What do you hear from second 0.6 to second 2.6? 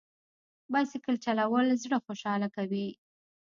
بایسکل چلول زړه خوشحاله